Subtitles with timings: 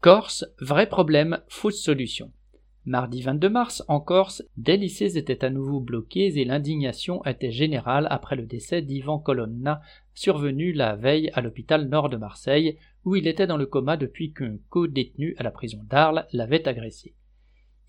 [0.00, 2.30] Corse, vrai problème, fausse solution.
[2.84, 8.06] Mardi 22 mars, en Corse, des lycées étaient à nouveau bloqués et l'indignation était générale
[8.08, 9.80] après le décès d'Ivan Colonna,
[10.14, 14.32] survenu la veille à l'hôpital nord de Marseille, où il était dans le coma depuis
[14.32, 17.16] qu'un co-détenu à la prison d'Arles l'avait agressé.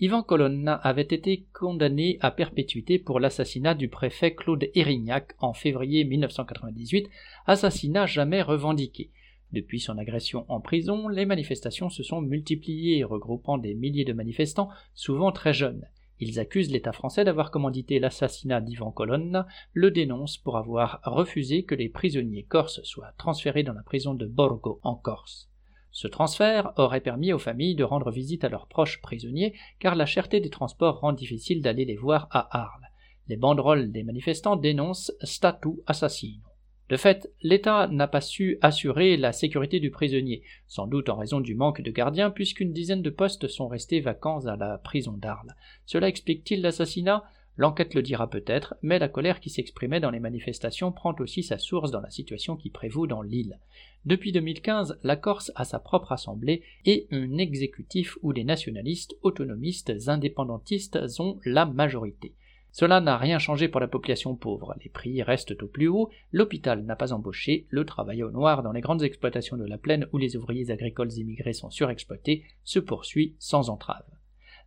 [0.00, 6.04] Ivan Colonna avait été condamné à perpétuité pour l'assassinat du préfet Claude Erignac en février
[6.04, 7.10] 1998,
[7.44, 9.10] assassinat jamais revendiqué.
[9.52, 14.68] Depuis son agression en prison, les manifestations se sont multipliées, regroupant des milliers de manifestants,
[14.94, 15.86] souvent très jeunes.
[16.20, 21.74] Ils accusent l'État français d'avoir commandité l'assassinat d'Ivan Colonna, le dénoncent pour avoir refusé que
[21.74, 25.48] les prisonniers corses soient transférés dans la prison de Borgo, en Corse.
[25.90, 30.06] Ce transfert aurait permis aux familles de rendre visite à leurs proches prisonniers, car la
[30.06, 32.88] cherté des transports rend difficile d'aller les voir à Arles.
[33.28, 36.47] Les banderoles des manifestants dénoncent statu assassino.
[36.88, 41.40] De fait, l'État n'a pas su assurer la sécurité du prisonnier, sans doute en raison
[41.40, 45.54] du manque de gardiens, puisqu'une dizaine de postes sont restés vacants à la prison d'Arles.
[45.84, 47.24] Cela explique-t-il l'assassinat?
[47.58, 51.58] L'enquête le dira peut-être, mais la colère qui s'exprimait dans les manifestations prend aussi sa
[51.58, 53.58] source dans la situation qui prévaut dans l'île.
[54.04, 59.92] Depuis 2015, la Corse a sa propre assemblée et un exécutif où les nationalistes, autonomistes,
[60.06, 62.32] indépendantistes ont la majorité.
[62.78, 66.84] Cela n'a rien changé pour la population pauvre, les prix restent au plus haut, l'hôpital
[66.84, 70.16] n'a pas embauché, le travail au noir dans les grandes exploitations de la plaine où
[70.16, 74.04] les ouvriers agricoles immigrés sont surexploités se poursuit sans entrave.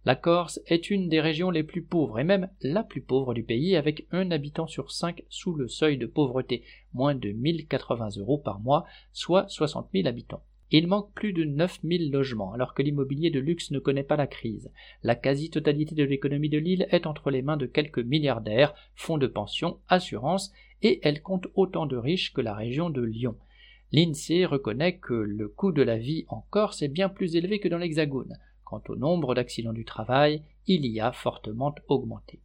[0.04, 3.44] La Corse est une des régions les plus pauvres et même la plus pauvre du
[3.44, 8.40] pays avec un habitant sur cinq sous le seuil de pauvreté, moins de 1080 euros
[8.40, 10.44] par mois, soit 60 000 habitants.
[10.74, 14.28] Il manque plus de 9000 logements, alors que l'immobilier de luxe ne connaît pas la
[14.28, 14.72] crise.
[15.04, 19.28] La quasi-totalité de l'économie de l'île est entre les mains de quelques milliardaires, fonds de
[19.28, 23.36] pension, assurances, et elle compte autant de riches que la région de Lyon.
[23.92, 27.68] L'INSEE reconnaît que le coût de la vie en Corse est bien plus élevé que
[27.68, 28.38] dans l'Hexagone.
[28.64, 32.40] Quant au nombre d'accidents du travail, il y a fortement augmenté.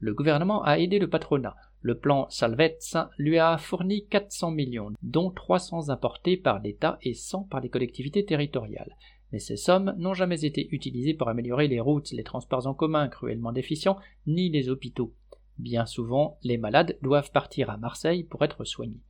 [0.00, 1.54] Le gouvernement a aidé le patronat.
[1.84, 7.42] Le plan Salvezza lui a fourni 400 millions, dont 300 apportés par l'État et 100
[7.50, 8.96] par les collectivités territoriales.
[9.32, 13.08] Mais ces sommes n'ont jamais été utilisées pour améliorer les routes, les transports en commun
[13.08, 13.98] cruellement déficients,
[14.28, 15.12] ni les hôpitaux.
[15.58, 19.02] Bien souvent, les malades doivent partir à Marseille pour être soignés.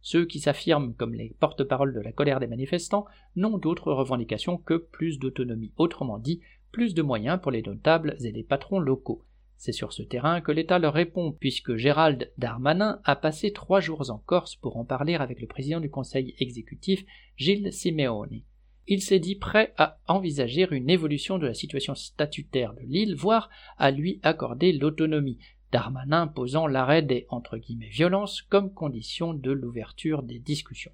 [0.00, 3.06] Ceux qui s'affirment comme les porte-paroles de la colère des manifestants
[3.36, 6.40] n'ont d'autres revendications que plus d'autonomie, autrement dit,
[6.72, 9.22] plus de moyens pour les notables et les patrons locaux.
[9.56, 14.10] C'est sur ce terrain que l'État leur répond, puisque Gérald Darmanin a passé trois jours
[14.10, 17.04] en Corse pour en parler avec le président du conseil exécutif,
[17.36, 18.42] Gilles Simeone.
[18.86, 23.50] Il s'est dit prêt à envisager une évolution de la situation statutaire de l'île, voire
[23.78, 25.38] à lui accorder l'autonomie,
[25.72, 30.92] Darmanin posant l'arrêt des entre guillemets violences comme condition de l'ouverture des discussions.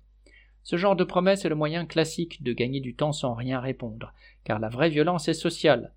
[0.64, 4.12] Ce genre de promesse est le moyen classique de gagner du temps sans rien répondre,
[4.44, 5.92] car la vraie violence est sociale.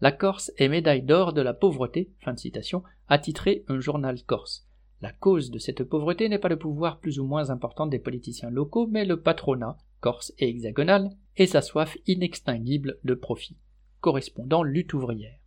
[0.00, 3.20] La Corse est médaille d'or de la pauvreté, fin de citation, a
[3.68, 4.66] un journal corse.
[5.00, 8.50] La cause de cette pauvreté n'est pas le pouvoir plus ou moins important des politiciens
[8.50, 13.56] locaux, mais le patronat, corse et hexagonal, et sa soif inextinguible de profit.
[14.00, 15.38] Correspondant lutte ouvrière.